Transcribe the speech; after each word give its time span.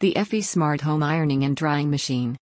The 0.00 0.16
Effie 0.16 0.40
Smart 0.40 0.80
Home 0.80 1.02
Ironing 1.02 1.44
and 1.44 1.54
Drying 1.54 1.90
Machine. 1.90 2.38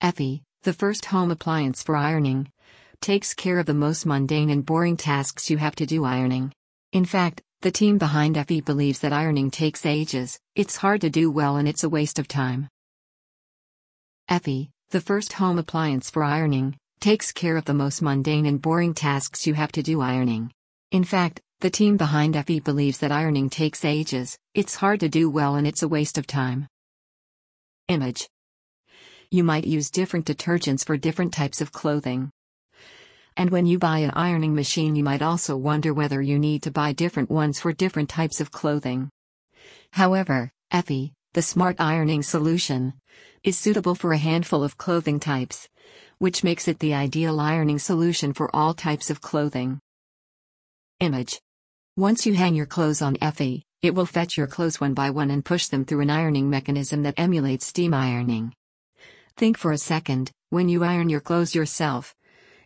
Effie, 0.00 0.42
the 0.62 0.72
first 0.72 1.04
home 1.04 1.30
appliance 1.30 1.82
for 1.82 1.94
ironing, 1.94 2.50
takes 3.02 3.34
care 3.34 3.58
of 3.58 3.66
the 3.66 3.74
most 3.74 4.06
mundane 4.06 4.48
and 4.48 4.64
boring 4.64 4.96
tasks 4.96 5.50
you 5.50 5.58
have 5.58 5.76
to 5.76 5.84
do 5.84 6.06
ironing. 6.06 6.54
In 6.92 7.04
fact, 7.04 7.42
the 7.60 7.70
team 7.70 7.98
behind 7.98 8.38
Effie 8.38 8.62
believes 8.62 9.00
that 9.00 9.12
ironing 9.12 9.50
takes 9.50 9.84
ages, 9.84 10.40
it's 10.54 10.76
hard 10.76 11.02
to 11.02 11.10
do 11.10 11.30
well 11.30 11.58
and 11.58 11.68
it's 11.68 11.84
a 11.84 11.90
waste 11.90 12.18
of 12.18 12.28
time. 12.28 12.66
Effie, 14.30 14.70
the 14.88 15.02
first 15.02 15.34
home 15.34 15.58
appliance 15.58 16.08
for 16.08 16.24
ironing, 16.24 16.78
takes 17.00 17.30
care 17.30 17.58
of 17.58 17.66
the 17.66 17.74
most 17.74 18.00
mundane 18.00 18.46
and 18.46 18.62
boring 18.62 18.94
tasks 18.94 19.46
you 19.46 19.52
have 19.52 19.72
to 19.72 19.82
do 19.82 20.00
ironing. 20.00 20.50
In 20.92 21.04
fact, 21.04 21.42
the 21.60 21.70
team 21.70 21.96
behind 21.96 22.36
Effie 22.36 22.60
believes 22.60 22.98
that 22.98 23.12
ironing 23.12 23.48
takes 23.48 23.84
ages, 23.84 24.38
it's 24.54 24.76
hard 24.76 25.00
to 25.00 25.08
do 25.08 25.30
well 25.30 25.54
and 25.54 25.66
it's 25.66 25.82
a 25.82 25.88
waste 25.88 26.18
of 26.18 26.26
time. 26.26 26.66
Image 27.88 28.28
You 29.30 29.44
might 29.44 29.66
use 29.66 29.90
different 29.90 30.26
detergents 30.26 30.84
for 30.84 30.96
different 30.96 31.32
types 31.32 31.60
of 31.60 31.72
clothing. 31.72 32.30
And 33.36 33.50
when 33.50 33.66
you 33.66 33.78
buy 33.78 33.98
an 33.98 34.12
ironing 34.12 34.54
machine, 34.54 34.94
you 34.94 35.02
might 35.02 35.22
also 35.22 35.56
wonder 35.56 35.92
whether 35.92 36.22
you 36.22 36.38
need 36.38 36.62
to 36.64 36.70
buy 36.70 36.92
different 36.92 37.30
ones 37.30 37.58
for 37.58 37.72
different 37.72 38.08
types 38.08 38.40
of 38.40 38.50
clothing. 38.50 39.10
However, 39.92 40.50
Effie, 40.70 41.12
the 41.32 41.42
smart 41.42 41.76
ironing 41.80 42.22
solution, 42.22 42.94
is 43.42 43.58
suitable 43.58 43.94
for 43.94 44.12
a 44.12 44.18
handful 44.18 44.62
of 44.62 44.78
clothing 44.78 45.18
types, 45.18 45.68
which 46.18 46.44
makes 46.44 46.68
it 46.68 46.78
the 46.78 46.94
ideal 46.94 47.40
ironing 47.40 47.78
solution 47.78 48.32
for 48.32 48.54
all 48.54 48.72
types 48.72 49.10
of 49.10 49.20
clothing. 49.20 49.80
Image 51.00 51.40
once 51.96 52.26
you 52.26 52.34
hang 52.34 52.56
your 52.56 52.66
clothes 52.66 53.00
on 53.00 53.16
Effie, 53.20 53.62
it 53.80 53.94
will 53.94 54.04
fetch 54.04 54.36
your 54.36 54.48
clothes 54.48 54.80
one 54.80 54.94
by 54.94 55.10
one 55.10 55.30
and 55.30 55.44
push 55.44 55.68
them 55.68 55.84
through 55.84 56.00
an 56.00 56.10
ironing 56.10 56.50
mechanism 56.50 57.04
that 57.04 57.14
emulates 57.16 57.66
steam 57.66 57.94
ironing. 57.94 58.52
Think 59.36 59.56
for 59.56 59.70
a 59.70 59.78
second, 59.78 60.32
when 60.50 60.68
you 60.68 60.82
iron 60.82 61.08
your 61.08 61.20
clothes 61.20 61.54
yourself. 61.54 62.16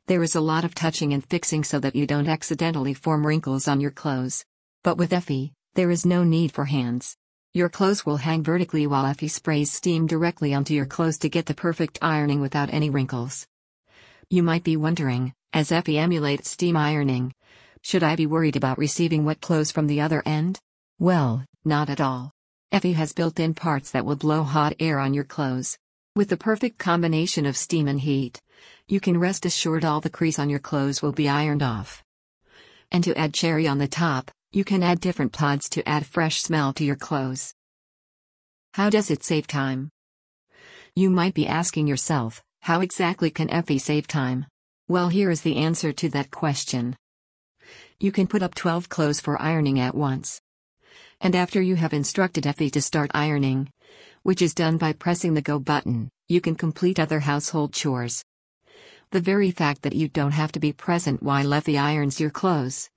There 0.06 0.22
is 0.22 0.34
a 0.34 0.41
lot 0.41 0.64
of 0.64 0.75
touching 0.75 1.12
and 1.12 1.22
fixing 1.22 1.62
so 1.62 1.78
that 1.80 1.94
you 1.94 2.06
don't 2.06 2.27
accidentally 2.27 2.94
form 2.94 3.27
wrinkles 3.27 3.69
on 3.69 3.83
your 3.83 3.91
clothes. 3.91 4.47
But 4.83 4.97
with 4.97 5.12
Effie, 5.12 5.52
there 5.74 5.91
is 5.91 6.06
no 6.06 6.24
need 6.24 6.50
for 6.50 6.64
hands. 6.64 7.19
Your 7.52 7.69
clothes 7.69 8.06
will 8.06 8.17
hang 8.17 8.42
vertically 8.42 8.86
while 8.86 9.05
Effie 9.05 9.28
sprays 9.28 9.70
steam 9.70 10.06
directly 10.06 10.55
onto 10.55 10.72
your 10.72 10.86
clothes 10.86 11.19
to 11.19 11.28
get 11.28 11.45
the 11.45 11.52
perfect 11.52 11.98
ironing 12.00 12.41
without 12.41 12.72
any 12.72 12.89
wrinkles. 12.89 13.47
You 14.30 14.42
might 14.42 14.64
be 14.64 14.78
wondering, 14.78 15.34
as 15.52 15.70
Effie 15.70 15.98
emulates 15.98 16.48
steam 16.50 16.78
ironing, 16.78 17.34
should 17.89 18.03
I 18.03 18.17
be 18.17 18.27
worried 18.27 18.55
about 18.55 18.77
receiving 18.77 19.25
wet 19.25 19.41
clothes 19.41 19.72
from 19.72 19.86
the 19.86 20.03
other 20.03 20.22
end? 20.27 20.58
Well, 20.98 21.47
not 21.64 21.89
at 21.89 22.03
all. 22.03 22.33
Effie 22.70 22.92
has 22.92 23.14
built 23.14 23.41
in 23.41 23.55
parts 23.55 23.92
that 23.92 24.05
will 24.05 24.14
blow 24.14 24.42
hot 24.42 24.75
air 24.78 24.98
on 24.98 25.14
your 25.14 25.25
clothes. 25.25 25.78
With 26.14 26.28
the 26.28 26.36
perfect 26.36 26.77
combination 26.77 27.47
of 27.47 27.56
steam 27.56 27.89
and 27.89 27.98
heat, 27.98 28.42
you 28.89 29.00
can 29.00 29.19
rest 29.19 29.47
assured 29.47 29.86
all 29.86 30.03
the 30.03 30.11
crease 30.11 30.39
on 30.39 30.50
your 30.50 30.58
clothes 30.58 31.00
will 31.00 31.12
be 31.12 31.30
ironed 31.30 31.62
off. 31.62 32.05
And 32.92 33.03
to 33.05 33.17
add 33.17 33.33
cherry 33.33 33.67
on 33.67 33.78
the 33.78 33.89
top, 33.89 34.30
you 34.52 34.64
can 34.64 34.83
add 34.83 35.00
different 35.00 35.33
pods 35.33 35.70
to 35.70 35.89
add 35.89 36.05
fresh 36.05 36.42
smell 36.42 36.75
to 36.75 36.84
your 36.84 36.95
clothes. 36.95 37.55
How 38.75 38.91
does 38.91 39.11
it 39.11 39.25
save 39.25 39.47
time? 39.47 39.89
You 40.95 41.08
might 41.08 41.33
be 41.33 41.47
asking 41.47 41.86
yourself, 41.86 42.42
how 42.61 42.83
exactly 42.83 43.30
can 43.30 43.48
Effie 43.48 43.78
save 43.78 44.06
time? 44.06 44.45
Well, 44.89 45.08
here 45.08 45.30
is 45.30 45.41
the 45.41 45.56
answer 45.56 45.91
to 45.95 46.11
that 46.11 46.30
question. 46.30 46.95
You 48.00 48.12
can 48.12 48.28
put 48.28 48.44
up 48.44 48.54
12 48.54 48.88
clothes 48.88 49.20
for 49.20 49.42
ironing 49.42 49.80
at 49.80 49.92
once. 49.92 50.41
And 51.20 51.34
after 51.34 51.60
you 51.60 51.74
have 51.74 51.92
instructed 51.92 52.46
Effie 52.46 52.70
to 52.70 52.80
start 52.80 53.10
ironing, 53.12 53.72
which 54.22 54.40
is 54.40 54.55
done 54.55 54.78
by 54.78 54.92
pressing 54.92 55.34
the 55.34 55.42
go 55.42 55.58
button, 55.58 56.08
you 56.28 56.40
can 56.40 56.55
complete 56.55 57.00
other 57.00 57.18
household 57.18 57.72
chores. 57.72 58.24
The 59.10 59.20
very 59.20 59.50
fact 59.50 59.82
that 59.82 59.96
you 59.96 60.06
don't 60.06 60.30
have 60.30 60.52
to 60.52 60.60
be 60.60 60.73
present 60.73 61.24
while 61.24 61.52
Effie 61.52 61.77
irons 61.77 62.20
your 62.20 62.30
clothes 62.30 62.89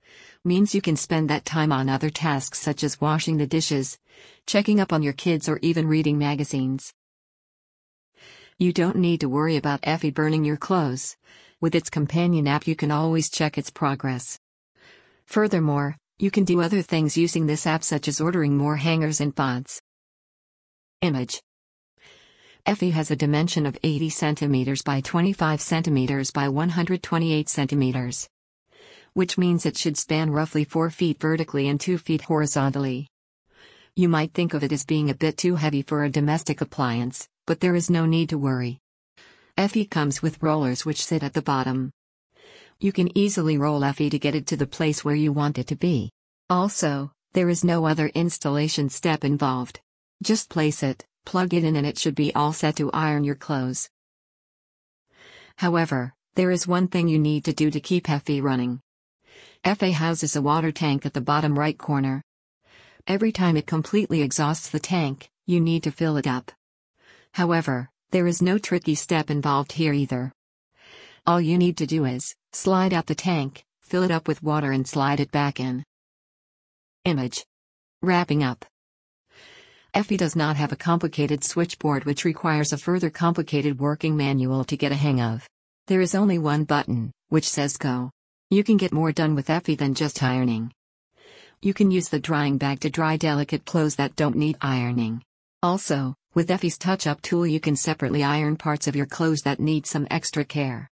means 0.44 0.72
you 0.72 0.80
can 0.80 0.94
spend 0.94 1.28
that 1.30 1.44
time 1.44 1.72
on 1.72 1.88
other 1.88 2.10
tasks 2.10 2.60
such 2.60 2.84
as 2.84 3.00
washing 3.00 3.38
the 3.38 3.46
dishes, 3.46 3.98
checking 4.46 4.78
up 4.78 4.92
on 4.92 5.02
your 5.02 5.14
kids, 5.14 5.48
or 5.48 5.58
even 5.62 5.88
reading 5.88 6.16
magazines. 6.16 6.94
You 8.56 8.72
don't 8.72 8.96
need 8.96 9.18
to 9.22 9.28
worry 9.28 9.56
about 9.56 9.80
Effie 9.82 10.12
burning 10.12 10.44
your 10.44 10.56
clothes. 10.56 11.16
With 11.60 11.74
its 11.74 11.90
companion 11.90 12.46
app, 12.46 12.68
you 12.68 12.76
can 12.76 12.92
always 12.92 13.28
check 13.28 13.58
its 13.58 13.70
progress. 13.70 14.38
Furthermore, 15.26 15.96
you 16.18 16.30
can 16.30 16.44
do 16.44 16.60
other 16.60 16.82
things 16.82 17.16
using 17.16 17.46
this 17.46 17.66
app 17.66 17.82
such 17.82 18.06
as 18.08 18.20
ordering 18.20 18.56
more 18.56 18.76
hangers 18.76 19.20
and 19.20 19.34
pods. 19.34 19.80
Image 21.00 21.40
Effie 22.64 22.90
has 22.90 23.10
a 23.10 23.16
dimension 23.16 23.66
of 23.66 23.76
80 23.82 24.08
centimeters 24.10 24.82
by 24.82 25.00
25 25.00 25.60
centimeters 25.60 26.30
by 26.30 26.48
128 26.48 27.48
centimeters. 27.48 28.28
Which 29.14 29.36
means 29.36 29.66
it 29.66 29.76
should 29.76 29.96
span 29.96 30.30
roughly 30.30 30.62
4 30.62 30.88
feet 30.90 31.20
vertically 31.20 31.66
and 31.68 31.80
2 31.80 31.98
feet 31.98 32.22
horizontally. 32.22 33.08
You 33.96 34.08
might 34.08 34.32
think 34.32 34.54
of 34.54 34.62
it 34.62 34.72
as 34.72 34.84
being 34.84 35.10
a 35.10 35.14
bit 35.14 35.36
too 35.36 35.56
heavy 35.56 35.82
for 35.82 36.04
a 36.04 36.10
domestic 36.10 36.60
appliance, 36.60 37.28
but 37.46 37.58
there 37.58 37.74
is 37.74 37.90
no 37.90 38.06
need 38.06 38.28
to 38.28 38.38
worry. 38.38 38.78
Effie 39.58 39.84
comes 39.84 40.22
with 40.22 40.42
rollers 40.42 40.86
which 40.86 41.04
sit 41.04 41.22
at 41.22 41.34
the 41.34 41.42
bottom. 41.42 41.90
You 42.82 42.90
can 42.90 43.16
easily 43.16 43.58
roll 43.58 43.84
Effie 43.84 44.10
to 44.10 44.18
get 44.18 44.34
it 44.34 44.48
to 44.48 44.56
the 44.56 44.66
place 44.66 45.04
where 45.04 45.14
you 45.14 45.32
want 45.32 45.56
it 45.56 45.68
to 45.68 45.76
be. 45.76 46.10
Also, 46.50 47.12
there 47.32 47.48
is 47.48 47.62
no 47.62 47.86
other 47.86 48.08
installation 48.08 48.88
step 48.88 49.22
involved. 49.22 49.78
Just 50.20 50.50
place 50.50 50.82
it, 50.82 51.06
plug 51.24 51.54
it 51.54 51.62
in 51.62 51.76
and 51.76 51.86
it 51.86 51.96
should 51.96 52.16
be 52.16 52.34
all 52.34 52.52
set 52.52 52.74
to 52.78 52.90
iron 52.90 53.22
your 53.22 53.36
clothes. 53.36 53.88
However, 55.58 56.12
there 56.34 56.50
is 56.50 56.66
one 56.66 56.88
thing 56.88 57.06
you 57.06 57.20
need 57.20 57.44
to 57.44 57.52
do 57.52 57.70
to 57.70 57.78
keep 57.78 58.10
Effie 58.10 58.40
running. 58.40 58.80
Effie 59.62 59.92
houses 59.92 60.34
a 60.34 60.42
water 60.42 60.72
tank 60.72 61.06
at 61.06 61.14
the 61.14 61.20
bottom 61.20 61.56
right 61.56 61.78
corner. 61.78 62.20
Every 63.06 63.30
time 63.30 63.56
it 63.56 63.64
completely 63.68 64.22
exhausts 64.22 64.70
the 64.70 64.80
tank, 64.80 65.30
you 65.46 65.60
need 65.60 65.84
to 65.84 65.92
fill 65.92 66.16
it 66.16 66.26
up. 66.26 66.50
However, 67.34 67.90
there 68.10 68.26
is 68.26 68.42
no 68.42 68.58
tricky 68.58 68.96
step 68.96 69.30
involved 69.30 69.70
here 69.70 69.92
either. 69.92 70.32
All 71.24 71.40
you 71.40 71.56
need 71.56 71.76
to 71.76 71.86
do 71.86 72.04
is 72.04 72.34
slide 72.52 72.92
out 72.92 73.06
the 73.06 73.14
tank, 73.14 73.64
fill 73.80 74.02
it 74.02 74.10
up 74.10 74.26
with 74.26 74.42
water, 74.42 74.72
and 74.72 74.88
slide 74.88 75.20
it 75.20 75.30
back 75.30 75.60
in. 75.60 75.84
Image. 77.04 77.46
Wrapping 78.02 78.42
up. 78.42 78.64
Effie 79.94 80.16
does 80.16 80.34
not 80.34 80.56
have 80.56 80.72
a 80.72 80.76
complicated 80.76 81.44
switchboard 81.44 82.06
which 82.06 82.24
requires 82.24 82.72
a 82.72 82.76
further 82.76 83.08
complicated 83.08 83.78
working 83.78 84.16
manual 84.16 84.64
to 84.64 84.76
get 84.76 84.90
a 84.90 84.96
hang 84.96 85.20
of. 85.20 85.48
There 85.86 86.00
is 86.00 86.16
only 86.16 86.38
one 86.38 86.64
button, 86.64 87.12
which 87.28 87.48
says 87.48 87.76
Go. 87.76 88.10
You 88.50 88.64
can 88.64 88.76
get 88.76 88.92
more 88.92 89.12
done 89.12 89.36
with 89.36 89.48
Effie 89.48 89.76
than 89.76 89.94
just 89.94 90.24
ironing. 90.24 90.72
You 91.60 91.72
can 91.72 91.92
use 91.92 92.08
the 92.08 92.18
drying 92.18 92.58
bag 92.58 92.80
to 92.80 92.90
dry 92.90 93.16
delicate 93.16 93.64
clothes 93.64 93.94
that 93.94 94.16
don't 94.16 94.34
need 94.34 94.56
ironing. 94.60 95.22
Also, 95.62 96.16
with 96.34 96.50
Effie's 96.50 96.78
touch 96.78 97.06
up 97.06 97.22
tool, 97.22 97.46
you 97.46 97.60
can 97.60 97.76
separately 97.76 98.24
iron 98.24 98.56
parts 98.56 98.88
of 98.88 98.96
your 98.96 99.06
clothes 99.06 99.42
that 99.42 99.60
need 99.60 99.86
some 99.86 100.08
extra 100.10 100.44
care. 100.44 100.88